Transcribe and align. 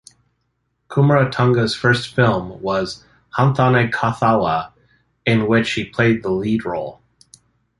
Kumaratunga's 0.89 1.75
first 1.75 2.15
film 2.15 2.59
was 2.59 3.05
"Hanthane 3.37 3.91
Kathawa", 3.93 4.71
in 5.27 5.45
which 5.45 5.73
he 5.73 5.85
played 5.85 6.23
the 6.23 6.31
lead 6.31 6.65
role. 6.65 7.03